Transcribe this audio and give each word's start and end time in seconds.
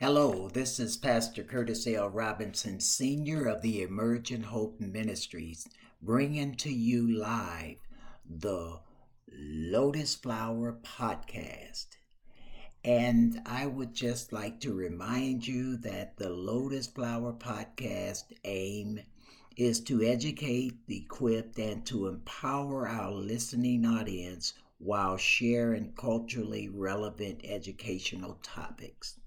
Hello, 0.00 0.48
this 0.48 0.78
is 0.78 0.96
Pastor 0.96 1.42
Curtis 1.42 1.84
L. 1.88 2.08
Robinson, 2.08 2.78
Senior 2.78 3.46
of 3.46 3.62
the 3.62 3.82
Emergent 3.82 4.44
Hope 4.44 4.78
Ministries, 4.78 5.66
bringing 6.00 6.54
to 6.54 6.70
you 6.70 7.18
live 7.18 7.78
the 8.24 8.78
Lotus 9.28 10.14
Flower 10.14 10.78
Podcast. 10.84 11.96
And 12.84 13.42
I 13.44 13.66
would 13.66 13.92
just 13.92 14.32
like 14.32 14.60
to 14.60 14.72
remind 14.72 15.48
you 15.48 15.76
that 15.78 16.16
the 16.16 16.30
Lotus 16.30 16.86
Flower 16.86 17.32
Podcast 17.32 18.26
aim 18.44 19.00
is 19.56 19.80
to 19.80 20.04
educate, 20.04 20.76
equip, 20.86 21.58
and 21.58 21.84
to 21.86 22.06
empower 22.06 22.86
our 22.86 23.10
listening 23.10 23.84
audience 23.84 24.52
while 24.78 25.16
sharing 25.16 25.92
culturally 25.94 26.68
relevant 26.68 27.40
educational 27.42 28.38
topics. 28.44 29.18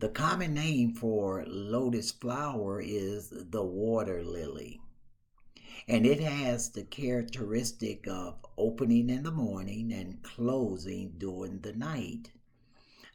The 0.00 0.08
common 0.08 0.54
name 0.54 0.94
for 0.94 1.44
lotus 1.48 2.12
flower 2.12 2.80
is 2.80 3.30
the 3.30 3.64
water 3.64 4.22
lily. 4.22 4.80
And 5.88 6.06
it 6.06 6.20
has 6.20 6.70
the 6.70 6.84
characteristic 6.84 8.06
of 8.06 8.36
opening 8.56 9.10
in 9.10 9.24
the 9.24 9.32
morning 9.32 9.92
and 9.92 10.22
closing 10.22 11.14
during 11.18 11.62
the 11.62 11.72
night. 11.72 12.30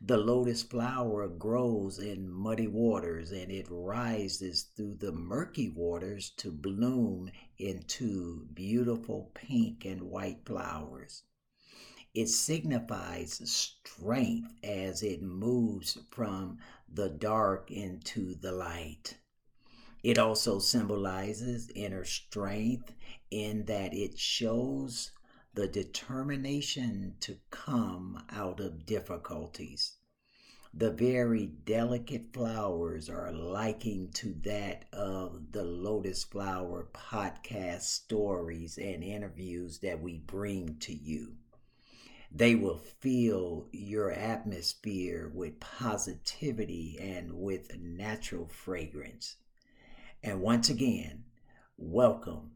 The 0.02 0.18
lotus 0.18 0.62
flower 0.62 1.30
grows 1.30 2.00
in 2.00 2.30
muddy 2.30 2.68
waters 2.68 3.32
and 3.32 3.50
it 3.50 3.68
rises 3.70 4.64
through 4.64 4.96
the 4.96 5.14
murky 5.14 5.70
waters 5.70 6.32
to 6.32 6.52
bloom 6.52 7.32
into 7.58 8.46
beautiful 8.54 9.32
pink 9.34 9.86
and 9.86 10.02
white 10.02 10.46
flowers. 10.46 11.24
It 12.14 12.30
signifies 12.30 13.42
strength 13.50 14.54
as 14.64 15.02
it 15.02 15.24
moves 15.24 15.98
from 16.12 16.60
the 16.88 17.10
dark 17.10 17.72
into 17.72 18.36
the 18.36 18.52
light. 18.52 19.18
It 20.04 20.20
also 20.20 20.60
symbolizes 20.60 21.72
inner 21.74 22.06
strength 22.06 22.94
in 23.32 23.66
that 23.66 23.96
it 23.96 24.20
shows 24.20 25.12
the 25.56 25.68
determination 25.68 27.16
to 27.22 27.40
come 27.50 28.24
out 28.30 28.60
of 28.60 28.86
difficulties. 28.86 29.98
The 30.72 30.92
very 30.92 31.48
delicate 31.48 32.32
flowers 32.32 33.10
are 33.10 33.32
likened 33.32 34.14
to 34.16 34.34
that 34.44 34.86
of 34.94 35.52
the 35.52 35.64
Lotus 35.64 36.24
Flower 36.24 36.90
podcast 36.94 37.82
stories 37.84 38.78
and 38.78 39.04
interviews 39.04 39.80
that 39.80 40.00
we 40.00 40.20
bring 40.20 40.78
to 40.82 40.94
you. 40.94 41.38
They 42.36 42.56
will 42.56 42.80
fill 42.80 43.68
your 43.72 44.12
atmosphere 44.12 45.32
with 45.32 45.60
positivity 45.60 46.98
and 47.00 47.32
with 47.32 47.78
natural 47.78 48.48
fragrance. 48.48 49.36
And 50.24 50.42
once 50.42 50.68
again, 50.68 51.26
welcome 51.78 52.54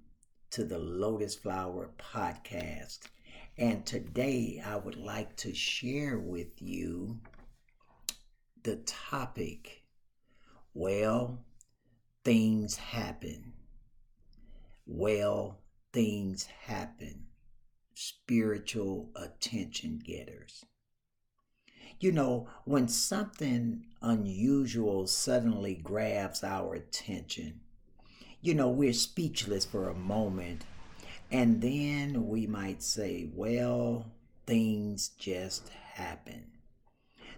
to 0.50 0.64
the 0.64 0.80
Lotus 0.80 1.36
Flower 1.36 1.92
Podcast. 2.00 3.02
And 3.56 3.86
today 3.86 4.64
I 4.66 4.78
would 4.78 4.98
like 4.98 5.36
to 5.38 5.54
share 5.54 6.18
with 6.18 6.60
you 6.60 7.20
the 8.64 8.78
topic 8.78 9.84
well, 10.74 11.46
things 12.24 12.78
happen. 12.78 13.54
Well, 14.88 15.60
things 15.94 16.46
happen 16.46 17.27
spiritual 18.00 19.10
attention 19.16 20.00
getters. 20.06 20.64
You 22.00 22.12
know, 22.12 22.48
when 22.64 22.88
something 22.88 23.86
unusual 24.04 25.08
suddenly 25.08 25.74
grabs 25.74 26.44
our 26.44 26.76
attention, 26.76 27.62
you 28.40 28.54
know, 28.54 28.70
we're 28.70 28.94
speechless 28.94 29.66
for 29.66 29.90
a 29.90 29.96
moment, 29.96 30.64
and 31.32 31.60
then 31.60 32.28
we 32.28 32.46
might 32.46 32.84
say, 32.84 33.32
well, 33.34 34.06
things 34.46 35.10
just 35.18 35.70
happen. 35.70 36.52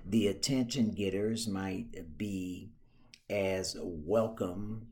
The 0.06 0.28
attention 0.28 0.92
getters 0.92 1.48
might 1.48 2.18
be 2.18 2.74
as 3.30 3.78
welcome 3.80 4.88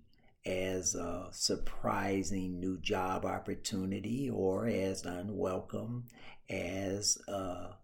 as 0.48 0.96
a 0.96 1.28
surprising 1.32 2.60
new 2.60 2.78
job 2.78 3.26
opportunity 3.26 4.30
or 4.30 4.66
as 4.68 5.06
unwelcome 5.06 6.06
as 6.50 7.18
a, 7.28 7.76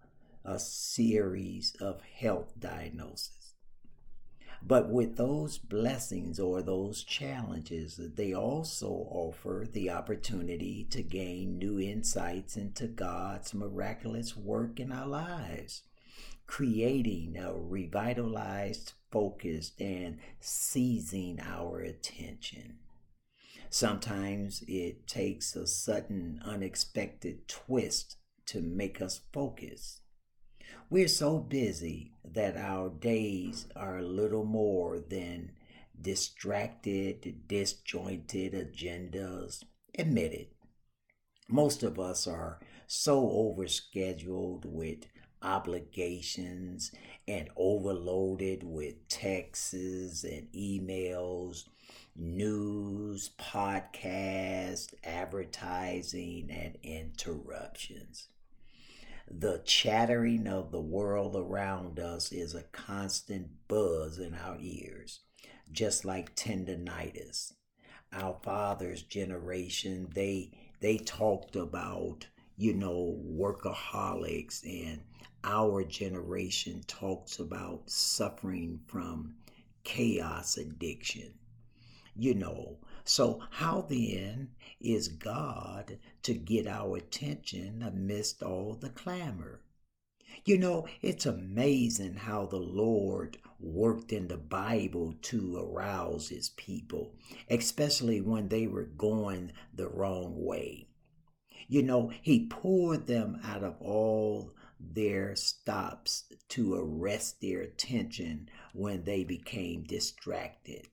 a 0.45 0.57
series 0.57 1.75
of 1.81 2.01
health 2.01 2.53
diagnoses. 2.57 3.43
But 4.65 4.89
with 4.89 5.17
those 5.17 5.57
blessings 5.57 6.39
or 6.39 6.61
those 6.61 7.03
challenges, 7.03 7.99
they 8.15 8.33
also 8.33 9.07
offer 9.09 9.67
the 9.69 9.89
opportunity 9.89 10.87
to 10.89 11.03
gain 11.03 11.57
new 11.57 11.81
insights 11.81 12.55
into 12.55 12.87
God's 12.87 13.53
miraculous 13.53 14.37
work 14.37 14.79
in 14.79 14.93
our 14.93 15.07
lives, 15.07 15.83
creating 16.47 17.37
a 17.37 17.53
revitalized 17.53 18.93
focused 19.11 19.79
and 19.79 20.17
seizing 20.39 21.39
our 21.41 21.79
attention. 21.79 22.77
Sometimes 23.69 24.63
it 24.67 25.07
takes 25.07 25.55
a 25.55 25.65
sudden, 25.65 26.41
unexpected 26.45 27.47
twist 27.47 28.17
to 28.45 28.61
make 28.61 29.01
us 29.01 29.21
focus. 29.31 30.01
We're 30.89 31.07
so 31.07 31.39
busy 31.39 32.13
that 32.23 32.55
our 32.55 32.89
days 32.89 33.67
are 33.75 34.01
little 34.01 34.45
more 34.45 34.99
than 34.99 35.53
distracted, 35.99 37.47
disjointed 37.47 38.53
agendas. 38.53 39.63
Admit 39.97 40.33
it. 40.33 40.53
Most 41.47 41.83
of 41.83 41.99
us 41.99 42.27
are 42.27 42.59
so 42.87 43.21
overscheduled 43.21 44.65
with 44.65 45.05
obligations 45.43 46.91
and 47.27 47.49
overloaded 47.55 48.63
with 48.63 49.07
texts 49.09 50.23
and 50.23 50.47
emails, 50.53 51.65
news, 52.15 53.31
podcasts, 53.39 54.93
advertising, 55.03 56.49
and 56.51 56.77
interruptions. 56.83 58.29
The 59.29 59.61
chattering 59.65 60.47
of 60.47 60.71
the 60.71 60.81
world 60.81 61.35
around 61.35 61.99
us 61.99 62.31
is 62.31 62.53
a 62.53 62.63
constant 62.63 63.47
buzz 63.67 64.19
in 64.19 64.35
our 64.35 64.57
ears, 64.59 65.21
just 65.71 66.05
like 66.05 66.35
tendonitis. 66.35 67.53
Our 68.11 68.37
father's 68.43 69.01
generation, 69.01 70.09
they 70.13 70.51
they 70.81 70.97
talked 70.97 71.55
about, 71.55 72.27
you 72.55 72.73
know, 72.73 73.19
workaholics 73.25 74.63
and 74.63 75.01
our 75.43 75.83
generation 75.83 76.81
talks 76.87 77.39
about 77.39 77.89
suffering 77.89 78.79
from 78.87 79.35
chaos 79.83 80.57
addiction. 80.57 81.33
You 82.15 82.35
know, 82.35 82.77
so 83.03 83.41
how 83.49 83.81
then 83.81 84.51
is 84.79 85.07
God 85.07 85.97
to 86.21 86.33
get 86.33 86.67
our 86.67 86.97
attention 86.97 87.81
amidst 87.81 88.43
all 88.43 88.75
the 88.75 88.89
clamor? 88.89 89.61
You 90.45 90.57
know, 90.57 90.87
it's 91.01 91.25
amazing 91.25 92.15
how 92.15 92.45
the 92.45 92.57
Lord 92.57 93.37
worked 93.59 94.11
in 94.11 94.27
the 94.27 94.37
Bible 94.37 95.15
to 95.23 95.57
arouse 95.57 96.29
his 96.29 96.49
people, 96.49 97.13
especially 97.49 98.21
when 98.21 98.49
they 98.49 98.67
were 98.67 98.85
going 98.85 99.53
the 99.73 99.87
wrong 99.87 100.43
way. 100.43 100.87
You 101.67 101.83
know, 101.83 102.11
he 102.21 102.47
poured 102.47 103.07
them 103.07 103.39
out 103.43 103.63
of 103.63 103.81
all 103.81 104.51
their 104.79 105.35
stops 105.35 106.25
to 106.49 106.75
arrest 106.75 107.39
their 107.41 107.61
attention 107.61 108.49
when 108.73 109.03
they 109.03 109.23
became 109.23 109.83
distracted, 109.83 110.87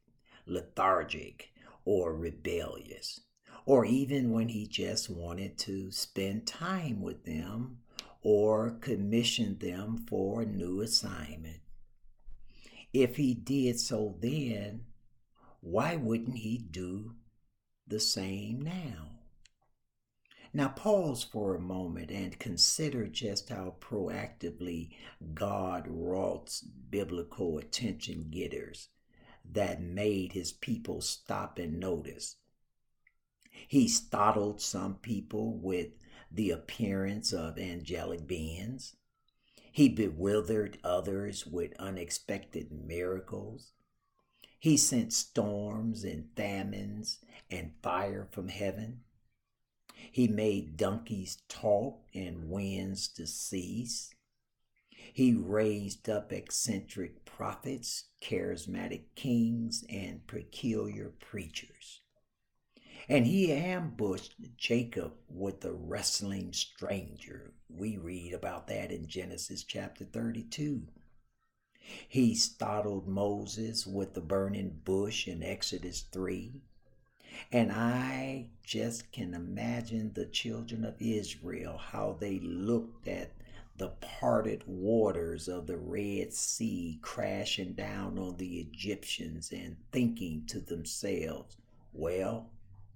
lethargic, 0.46 1.52
or 1.84 2.14
rebellious, 2.14 3.20
or 3.67 3.84
even 3.84 4.31
when 4.31 4.49
he 4.49 4.67
just 4.67 5.11
wanted 5.11 5.58
to 5.58 5.90
spend 5.90 6.46
time 6.46 7.00
with 7.00 7.25
them 7.25 7.78
or 8.23 8.70
commission 8.81 9.58
them 9.58 10.05
for 10.08 10.43
a 10.43 10.46
new 10.46 10.81
assignment. 10.81 11.61
If 12.93 13.16
he 13.16 13.34
did 13.34 13.81
so 13.81 14.16
then, 14.20 14.84
why 15.61 15.96
wouldn't 15.96 16.38
he 16.38 16.58
do 16.58 17.14
the 17.87 18.00
same 18.00 18.61
now? 18.61 19.19
Now, 20.52 20.69
pause 20.69 21.23
for 21.23 21.55
a 21.55 21.61
moment 21.61 22.11
and 22.11 22.38
consider 22.38 23.06
just 23.06 23.50
how 23.50 23.76
proactively 23.81 24.91
God 25.32 25.87
wrought 25.87 26.61
biblical 26.91 27.58
attention 27.58 28.26
getters 28.31 28.88
that 29.44 29.81
made 29.81 30.32
his 30.32 30.52
people 30.52 31.00
stop 31.00 31.58
and 31.58 31.79
notice. 31.79 32.37
He 33.69 33.87
startled 33.87 34.61
some 34.61 34.97
people 34.97 35.56
with 35.56 35.91
the 36.32 36.50
appearance 36.50 37.32
of 37.32 37.58
angelic 37.58 38.26
beings. 38.26 38.97
He 39.73 39.88
bewildered 39.88 40.79
others 40.82 41.47
with 41.47 41.79
unexpected 41.79 42.73
miracles. 42.73 43.73
He 44.58 44.76
sent 44.76 45.12
storms 45.12 46.02
and 46.02 46.29
famines 46.37 47.19
and 47.50 47.73
fire 47.82 48.26
from 48.32 48.49
heaven. 48.49 49.00
He 50.12 50.29
made 50.29 50.76
donkeys 50.76 51.43
talk 51.49 52.02
and 52.14 52.49
winds 52.50 53.08
to 53.08 53.26
cease. 53.26 54.14
He 55.12 55.32
raised 55.35 56.08
up 56.08 56.32
eccentric 56.32 57.25
prophets, 57.25 58.05
charismatic 58.23 59.02
kings, 59.14 59.85
and 59.88 60.26
peculiar 60.26 61.12
preachers. 61.20 62.00
And 63.08 63.26
he 63.26 63.52
ambushed 63.52 64.37
Jacob 64.56 65.14
with 65.29 65.64
a 65.64 65.73
wrestling 65.73 66.52
stranger. 66.52 67.52
We 67.69 67.97
read 67.97 68.35
about 68.35 68.69
that 68.69 68.93
in 68.93 69.08
Genesis 69.08 69.64
chapter 69.64 70.05
32. 70.05 70.87
He 72.08 72.35
startled 72.35 73.08
Moses 73.08 73.87
with 73.87 74.14
the 74.14 74.20
burning 74.20 74.81
bush 74.85 75.26
in 75.26 75.43
Exodus 75.43 76.02
3. 76.02 76.61
And 77.50 77.73
I 77.73 78.50
just 78.70 79.11
can 79.11 79.34
imagine 79.34 80.12
the 80.14 80.26
children 80.26 80.84
of 80.84 80.94
Israel, 81.00 81.76
how 81.76 82.17
they 82.20 82.38
looked 82.38 83.08
at 83.08 83.32
the 83.78 83.88
parted 84.00 84.62
waters 84.64 85.49
of 85.49 85.67
the 85.67 85.76
Red 85.76 86.32
Sea 86.32 86.96
crashing 87.02 87.72
down 87.72 88.17
on 88.17 88.37
the 88.37 88.61
Egyptians 88.61 89.50
and 89.50 89.76
thinking 89.90 90.44
to 90.46 90.61
themselves, 90.61 91.56
well, 91.93 92.49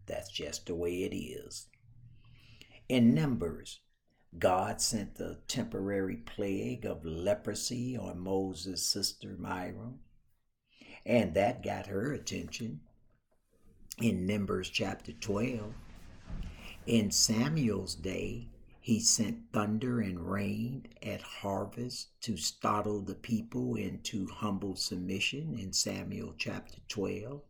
that's 0.07 0.31
just 0.31 0.67
the 0.67 0.77
way 0.77 1.03
it 1.03 1.13
is. 1.13 1.67
In 2.89 3.13
Numbers, 3.13 3.81
God 4.39 4.81
sent 4.81 5.17
the 5.17 5.39
temporary 5.49 6.19
plague 6.19 6.87
of 6.87 7.05
leprosy 7.05 7.97
on 7.97 8.21
Moses' 8.21 8.87
sister 8.87 9.35
Miriam, 9.41 9.99
and 11.05 11.35
that 11.35 11.65
got 11.65 11.89
her 11.89 12.13
attention. 12.13 12.79
In 14.01 14.27
Numbers 14.27 14.71
chapter 14.71 15.13
12, 15.13 15.73
in 16.85 17.13
Samuel's 17.13 17.95
day, 17.95 18.49
he 18.81 18.99
sent 18.99 19.53
thunder 19.53 20.01
and 20.01 20.19
rain 20.19 20.89
at 21.01 21.23
harvest 21.23 22.09
to 22.23 22.37
startle 22.37 23.01
the 23.03 23.15
people 23.15 23.77
into 23.77 24.27
humble 24.27 24.75
submission 24.75 25.57
in 25.57 25.73
Samuel 25.73 26.35
chapter 26.37 26.79
12. 26.89 27.41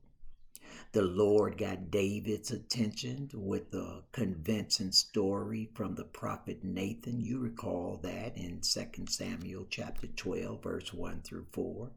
The 0.93 1.03
Lord 1.03 1.57
got 1.57 1.91
David's 1.91 2.51
attention 2.51 3.31
with 3.33 3.73
a 3.73 4.03
convincing 4.13 4.93
story 4.93 5.71
from 5.75 5.95
the 5.95 6.05
prophet 6.05 6.63
Nathan. 6.63 7.23
You 7.23 7.39
recall 7.39 7.99
that 8.03 8.37
in 8.37 8.61
2 8.61 9.07
Samuel 9.09 9.67
chapter 9.71 10.09
12, 10.09 10.63
verse 10.63 10.93
1 10.93 11.23
through 11.23 11.47
4. 11.53 11.91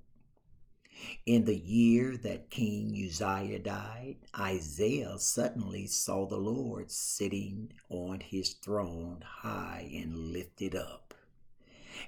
In 1.25 1.45
the 1.45 1.57
year 1.57 2.17
that 2.17 2.49
King 2.49 2.89
Uzziah 2.95 3.59
died, 3.59 4.17
Isaiah 4.37 5.19
suddenly 5.19 5.85
saw 5.85 6.25
the 6.25 6.37
Lord 6.37 6.89
sitting 6.89 7.73
on 7.89 8.19
his 8.19 8.53
throne 8.53 9.23
high 9.25 9.89
and 9.93 10.31
lifted 10.33 10.75
up. 10.75 11.13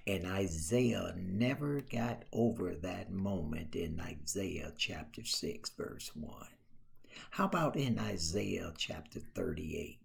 And 0.07 0.25
Isaiah 0.25 1.15
never 1.17 1.81
got 1.81 2.23
over 2.31 2.75
that 2.75 3.11
moment 3.11 3.75
in 3.75 3.99
Isaiah 3.99 4.73
chapter 4.77 5.23
6, 5.23 5.69
verse 5.71 6.11
1. 6.15 6.47
How 7.31 7.45
about 7.45 7.75
in 7.75 7.99
Isaiah 7.99 8.73
chapter 8.77 9.19
38? 9.19 9.99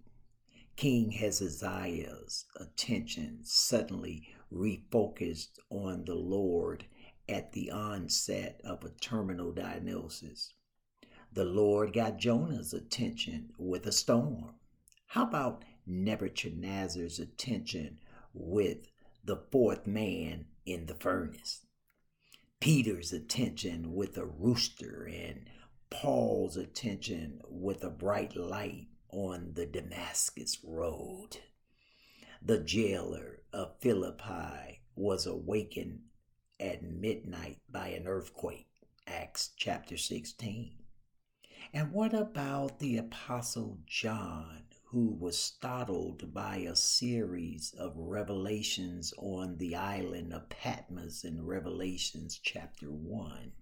King 0.77 1.13
Hezekiah's 1.13 2.47
attention 2.57 3.41
suddenly 3.45 4.35
refocused 4.53 5.59
on 5.71 6.05
the 6.05 6.17
Lord 6.17 6.87
at 7.29 7.53
the 7.53 7.71
onset 7.71 8.61
of 8.65 8.85
a 8.85 8.91
terminal 8.91 9.53
diagnosis. 9.53 10.53
The 11.33 11.45
Lord 11.45 11.93
got 11.93 12.19
Jonah's 12.19 12.73
attention 12.73 13.53
with 13.59 13.87
a 13.87 13.93
storm. 13.93 14.55
How 15.07 15.25
about 15.25 15.65
Nebuchadnezzar's 15.87 17.19
attention 17.19 17.99
with 18.33 18.89
the 19.25 19.37
fourth 19.51 19.87
man 19.87 20.47
in 20.65 20.87
the 20.87 20.95
furnace? 20.95 21.67
Peter's 22.61 23.13
attention 23.13 23.95
with 23.95 24.17
a 24.17 24.25
rooster 24.25 25.05
and 25.05 25.51
Paul's 25.91 26.57
attention 26.57 27.41
with 27.49 27.85
a 27.85 27.91
bright 27.91 28.37
light 28.37 28.89
on 29.11 29.53
the 29.55 29.67
Damascus 29.67 30.59
road. 30.65 31.39
The 32.43 32.59
jailer 32.59 33.41
of 33.53 33.79
Philippi 33.81 34.81
was 34.97 35.27
awakened 35.27 36.01
at 36.61 36.83
midnight 36.83 37.59
by 37.69 37.89
an 37.89 38.07
earthquake. 38.07 38.69
Acts 39.07 39.51
chapter 39.57 39.97
16. 39.97 40.73
And 41.73 41.93
what 41.93 42.15
about 42.15 42.79
the 42.79 42.97
Apostle 42.97 43.79
John, 43.87 44.63
who 44.87 45.09
was 45.09 45.37
startled 45.37 46.33
by 46.33 46.59
a 46.59 46.77
series 46.77 47.75
of 47.77 47.97
revelations 47.97 49.13
on 49.19 49.57
the 49.59 49.75
island 49.75 50.33
of 50.33 50.49
Patmos 50.49 51.25
in 51.25 51.45
Revelations 51.45 52.39
chapter 52.43 52.87
1? 52.87 53.53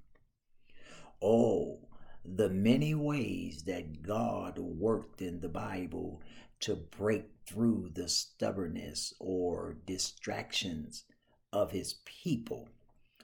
Oh, 1.23 1.89
the 2.25 2.51
many 2.51 2.95
ways 2.95 3.65
that 3.65 4.03
God 4.03 4.59
worked 4.59 5.23
in 5.23 5.41
the 5.41 5.49
Bible 5.49 6.21
to 6.61 6.77
break 6.77 7.31
through 7.47 7.91
the 7.95 8.09
stubbornness 8.09 9.15
or 9.19 9.79
distractions 9.87 11.05
of 11.53 11.73
his 11.73 11.95
people 12.05 12.69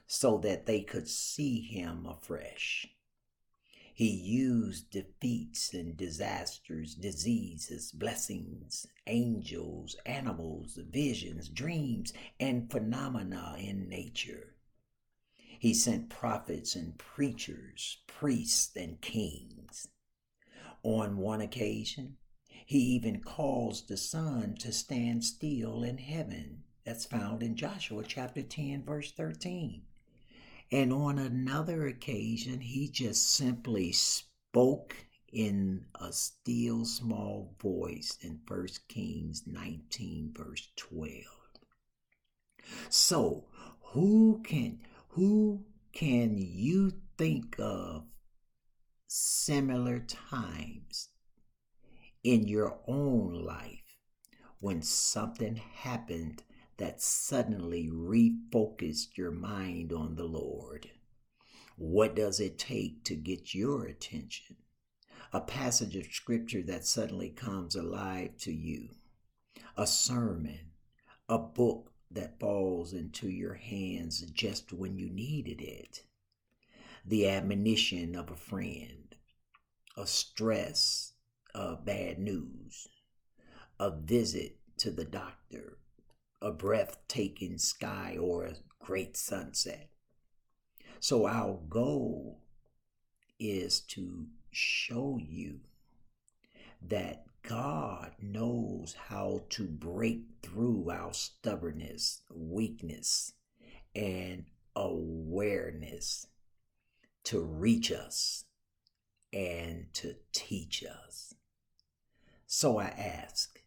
so 0.09 0.37
that 0.39 0.65
they 0.65 0.81
could 0.81 1.07
see 1.07 1.61
him 1.61 2.05
afresh. 2.05 2.85
He 3.93 4.09
used 4.09 4.89
defeats 4.89 5.73
and 5.73 5.95
disasters, 5.95 6.95
diseases, 6.95 7.93
blessings, 7.93 8.85
angels, 9.07 9.95
animals, 10.05 10.77
visions, 10.89 11.47
dreams, 11.47 12.11
and 12.41 12.69
phenomena 12.69 13.55
in 13.57 13.87
nature 13.87 14.55
he 15.59 15.73
sent 15.73 16.09
prophets 16.09 16.73
and 16.73 16.97
preachers, 16.97 17.97
priests 18.07 18.73
and 18.77 19.01
kings. 19.01 19.89
On 20.83 21.17
one 21.17 21.41
occasion, 21.41 22.15
he 22.65 22.79
even 22.79 23.21
caused 23.21 23.89
the 23.89 23.97
sun 23.97 24.55
to 24.59 24.71
stand 24.71 25.25
still 25.25 25.83
in 25.83 25.97
heaven. 25.97 26.63
That's 26.85 27.05
found 27.05 27.43
in 27.43 27.57
Joshua 27.57 28.05
chapter 28.07 28.41
10, 28.41 28.85
verse 28.85 29.11
13. 29.11 29.81
And 30.71 30.93
on 30.93 31.17
another 31.17 31.87
occasion, 31.87 32.61
he 32.61 32.89
just 32.89 33.31
simply 33.31 33.91
spoke 33.91 34.95
in 35.31 35.85
a 35.99 36.11
still 36.11 36.85
small 36.85 37.55
voice 37.59 38.17
in 38.21 38.41
1 38.47 38.67
Kings 38.87 39.43
19, 39.47 40.33
verse 40.35 40.69
12. 40.75 41.23
So, 42.89 43.45
who 43.81 44.41
can 44.43 44.79
who 45.09 45.65
can 45.91 46.37
you 46.37 46.93
think 47.17 47.55
of 47.59 48.05
similar 49.07 49.99
times 49.99 51.09
in 52.23 52.47
your 52.47 52.79
own 52.87 53.43
life 53.43 53.97
when 54.59 54.83
something 54.83 55.55
happened 55.55 56.43
that 56.79 57.01
suddenly 57.01 57.89
refocused 57.93 59.17
your 59.17 59.31
mind 59.31 59.93
on 59.93 60.15
the 60.15 60.23
Lord? 60.23 60.89
What 61.75 62.15
does 62.15 62.39
it 62.39 62.57
take 62.57 63.03
to 63.03 63.15
get 63.15 63.53
your 63.53 63.85
attention? 63.85 64.55
A 65.31 65.41
passage 65.41 65.95
of 65.95 66.07
scripture 66.07 66.63
that 66.63 66.85
suddenly 66.85 67.29
comes 67.29 67.75
alive 67.75 68.31
to 68.39 68.51
you, 68.51 68.89
a 69.77 69.85
sermon, 69.85 70.71
a 71.27 71.37
book 71.37 71.91
that 72.09 72.39
falls 72.39 72.93
into 72.93 73.29
your 73.29 73.53
hands 73.53 74.21
just 74.31 74.73
when 74.73 74.97
you 74.97 75.09
needed 75.09 75.61
it. 75.61 76.03
The 77.05 77.27
admonition 77.27 78.15
of 78.15 78.31
a 78.31 78.35
friend, 78.35 79.15
a 79.95 80.07
stress 80.07 81.13
of 81.53 81.85
bad 81.85 82.19
news, 82.19 82.87
a 83.79 83.91
visit 83.91 84.57
to 84.77 84.91
the 84.91 85.05
doctor, 85.05 85.77
a 86.41 86.51
breathtaking 86.51 87.57
sky, 87.57 88.17
or 88.19 88.45
a 88.45 88.55
great 88.79 89.17
sunset. 89.17 89.89
So, 90.99 91.27
our 91.27 91.59
goal 91.69 92.41
is 93.39 93.79
to 93.81 94.27
show 94.51 95.19
you 95.21 95.59
that 96.81 97.25
God 97.43 98.11
knows 98.21 98.95
how 99.07 99.41
to 99.49 99.63
break 99.63 100.23
through 100.41 100.89
our 100.91 101.13
stubbornness, 101.13 102.21
weakness, 102.33 103.33
and 103.95 104.45
awareness 104.75 106.27
to 107.25 107.41
reach 107.41 107.91
us 107.91 108.45
and 109.33 109.85
to 109.93 110.15
teach 110.31 110.83
us. 110.83 111.33
So 112.47 112.79
I 112.79 112.85
ask, 112.85 113.58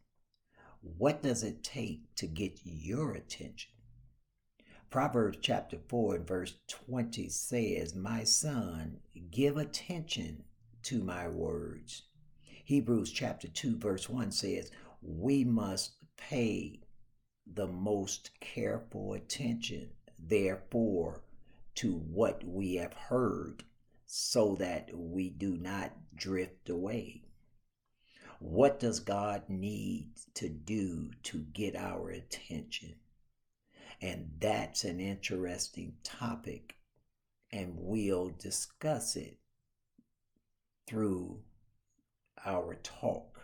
what 0.82 1.22
does 1.22 1.44
it 1.44 1.62
take 1.62 2.14
to 2.16 2.26
get 2.26 2.60
your 2.64 3.12
attention? 3.12 3.70
Proverbs 4.90 5.38
chapter 5.40 5.78
4 5.88 6.16
and 6.16 6.26
verse 6.26 6.54
20 6.68 7.28
says, 7.28 7.94
My 7.94 8.24
son, 8.24 8.98
give 9.30 9.56
attention 9.56 10.44
to 10.82 11.04
my 11.04 11.28
words. 11.28 12.02
Hebrews 12.64 13.12
chapter 13.12 13.48
2 13.48 13.76
verse 13.76 14.08
1 14.08 14.32
says, 14.32 14.70
We 15.00 15.44
must 15.44 15.92
pay 16.16 16.80
the 17.46 17.68
most 17.68 18.30
careful 18.40 19.12
attention, 19.12 19.90
therefore, 20.18 21.22
to 21.76 21.94
what 21.94 22.42
we 22.44 22.74
have 22.74 22.94
heard, 22.94 23.62
so 24.04 24.56
that 24.56 24.90
we 24.92 25.30
do 25.30 25.56
not 25.56 25.92
drift 26.14 26.68
away. 26.68 27.22
What 28.44 28.80
does 28.80 28.98
God 28.98 29.44
need 29.48 30.10
to 30.34 30.48
do 30.48 31.12
to 31.22 31.38
get 31.38 31.76
our 31.76 32.10
attention? 32.10 32.96
And 34.00 34.32
that's 34.40 34.82
an 34.82 34.98
interesting 34.98 35.94
topic, 36.02 36.74
and 37.52 37.74
we'll 37.76 38.30
discuss 38.30 39.14
it 39.14 39.38
through 40.88 41.38
our 42.44 42.74
talk. 42.82 43.38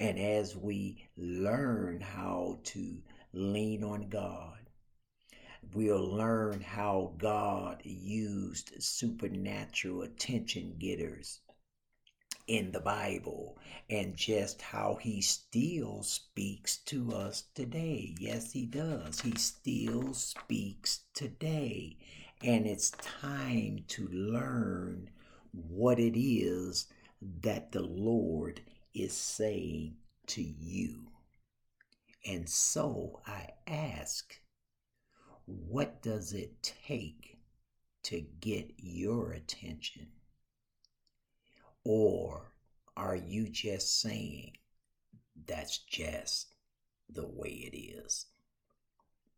And 0.00 0.18
as 0.18 0.56
we 0.56 1.08
learn 1.16 2.00
how 2.00 2.58
to 2.64 2.98
lean 3.32 3.84
on 3.84 4.08
God, 4.08 4.58
we'll 5.72 6.04
learn 6.04 6.60
how 6.60 7.14
God 7.16 7.80
used 7.84 8.72
supernatural 8.82 10.02
attention 10.02 10.74
getters 10.80 11.40
in 12.52 12.70
the 12.70 12.80
Bible 12.80 13.56
and 13.88 14.14
just 14.14 14.60
how 14.60 14.98
he 15.00 15.22
still 15.22 16.02
speaks 16.02 16.76
to 16.76 17.10
us 17.14 17.44
today. 17.54 18.14
Yes, 18.20 18.52
he 18.52 18.66
does. 18.66 19.22
He 19.22 19.34
still 19.36 20.12
speaks 20.12 21.04
today. 21.14 21.96
And 22.44 22.66
it's 22.66 22.90
time 22.90 23.84
to 23.88 24.06
learn 24.08 25.08
what 25.52 25.98
it 25.98 26.14
is 26.20 26.88
that 27.40 27.72
the 27.72 27.84
Lord 27.84 28.60
is 28.92 29.14
saying 29.14 29.96
to 30.26 30.42
you. 30.42 31.06
And 32.26 32.46
so 32.46 33.22
I 33.26 33.48
ask, 33.66 34.36
what 35.46 36.02
does 36.02 36.34
it 36.34 36.62
take 36.62 37.38
to 38.02 38.20
get 38.40 38.74
your 38.76 39.32
attention? 39.32 40.08
Or 41.84 42.52
are 42.96 43.16
you 43.16 43.48
just 43.48 44.00
saying 44.00 44.56
that's 45.46 45.78
just 45.78 46.54
the 47.08 47.26
way 47.26 47.50
it 47.50 47.76
is? 47.76 48.26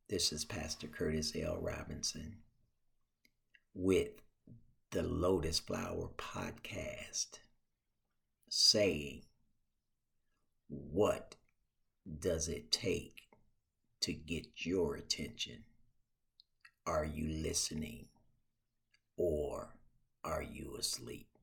This 0.08 0.32
is 0.32 0.44
Pastor 0.44 0.86
Curtis 0.86 1.32
L. 1.34 1.58
Robinson 1.60 2.36
with 3.72 4.10
the 4.90 5.02
Lotus 5.02 5.58
Flower 5.58 6.10
Podcast 6.18 7.38
saying, 8.48 9.22
What 10.68 11.36
does 12.20 12.48
it 12.48 12.70
take 12.70 13.22
to 14.00 14.12
get 14.12 14.66
your 14.66 14.96
attention? 14.96 15.64
Are 16.86 17.06
you 17.06 17.26
listening 17.42 18.08
or 19.16 19.74
are 20.22 20.42
you 20.42 20.76
asleep? 20.78 21.33